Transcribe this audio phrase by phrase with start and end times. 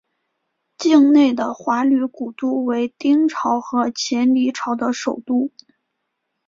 [0.79, 5.51] 境内的华闾古都为丁朝和前黎朝的首都。